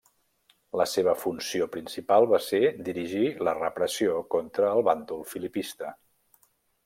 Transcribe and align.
La 0.79 0.85
seva 0.91 1.13
funció 1.23 1.67
principal 1.75 2.25
va 2.31 2.39
ser 2.45 2.61
dirigir 2.89 3.29
la 3.49 3.55
repressió 3.59 4.17
contra 4.37 4.73
el 4.79 4.83
bàndol 4.89 5.23
filipista. 5.35 5.93